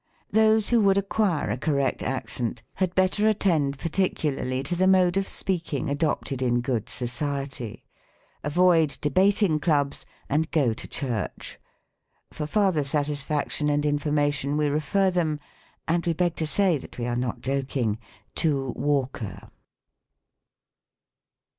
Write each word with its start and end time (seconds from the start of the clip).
Those 0.31 0.69
who 0.69 0.81
would 0.81 0.97
acquire 0.97 1.51
a 1.51 1.59
correct 1.59 2.01
accent 2.01 2.63
had 2.77 2.95
better 2.95 3.27
attend 3.29 3.77
particularly 3.77 4.63
to 4.63 4.75
the 4.75 4.87
mode 4.87 5.15
of 5.15 5.27
speaking 5.27 5.91
adopted 5.91 6.41
in 6.41 6.61
good 6.61 6.89
society; 6.89 7.83
avoid 8.43 8.97
de 9.01 9.11
bating 9.11 9.59
clubs; 9.59 10.03
and 10.27 10.49
go 10.49 10.73
to 10.73 10.87
church. 10.87 11.59
For 12.31 12.47
farther 12.47 12.81
satisfac 12.81 13.51
tion 13.51 13.69
and 13.69 13.85
information 13.85 14.57
we 14.57 14.69
refer 14.69 15.11
them, 15.11 15.39
and 15.87 16.03
we 16.03 16.13
beg 16.13 16.35
to 16.37 16.47
say 16.47 16.79
that 16.79 16.97
we 16.97 17.05
are 17.05 17.15
not 17.15 17.41
joking— 17.41 17.99
to 18.41 18.71
Walker. 18.75 19.51